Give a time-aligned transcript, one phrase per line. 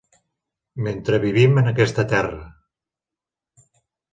[0.87, 2.41] Mentre vivim en aquesta terra.